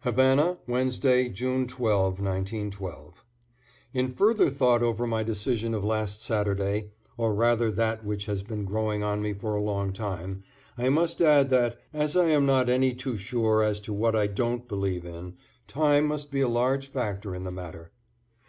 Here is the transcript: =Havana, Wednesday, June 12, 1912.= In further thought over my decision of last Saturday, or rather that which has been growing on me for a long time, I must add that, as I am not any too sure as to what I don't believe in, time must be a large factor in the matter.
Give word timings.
=Havana, 0.00 0.58
Wednesday, 0.66 1.28
June 1.28 1.68
12, 1.68 2.18
1912.= 2.18 3.22
In 3.94 4.10
further 4.12 4.50
thought 4.50 4.82
over 4.82 5.06
my 5.06 5.22
decision 5.22 5.74
of 5.74 5.84
last 5.84 6.20
Saturday, 6.22 6.90
or 7.16 7.32
rather 7.32 7.70
that 7.70 8.04
which 8.04 8.26
has 8.26 8.42
been 8.42 8.64
growing 8.64 9.04
on 9.04 9.22
me 9.22 9.32
for 9.32 9.54
a 9.54 9.62
long 9.62 9.92
time, 9.92 10.42
I 10.76 10.88
must 10.88 11.22
add 11.22 11.50
that, 11.50 11.78
as 11.94 12.16
I 12.16 12.30
am 12.30 12.44
not 12.44 12.68
any 12.68 12.96
too 12.96 13.16
sure 13.16 13.62
as 13.62 13.78
to 13.82 13.92
what 13.92 14.16
I 14.16 14.26
don't 14.26 14.66
believe 14.66 15.04
in, 15.04 15.36
time 15.68 16.06
must 16.06 16.32
be 16.32 16.40
a 16.40 16.48
large 16.48 16.88
factor 16.88 17.32
in 17.32 17.44
the 17.44 17.52
matter. 17.52 17.92